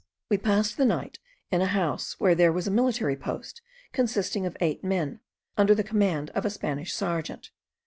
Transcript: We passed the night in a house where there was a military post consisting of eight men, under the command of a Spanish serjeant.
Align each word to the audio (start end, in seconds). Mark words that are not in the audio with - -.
We 0.29 0.37
passed 0.39 0.77
the 0.77 0.85
night 0.85 1.19
in 1.51 1.61
a 1.61 1.67
house 1.67 2.19
where 2.19 2.33
there 2.33 2.51
was 2.51 2.65
a 2.65 2.71
military 2.71 3.15
post 3.15 3.61
consisting 3.91 4.47
of 4.47 4.57
eight 4.59 4.83
men, 4.83 5.19
under 5.59 5.75
the 5.75 5.83
command 5.83 6.31
of 6.31 6.43
a 6.43 6.49
Spanish 6.49 6.91
serjeant. 6.91 7.51